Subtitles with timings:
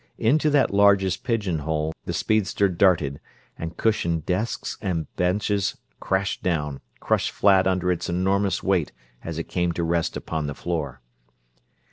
[0.17, 3.19] Into that largest pigeon hole the speedster darted,
[3.55, 8.91] and cushioned desks and benches crashed down, crushed flat under its enormous weight
[9.23, 11.01] as it came to rest upon the floor.